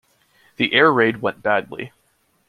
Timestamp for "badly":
1.43-1.91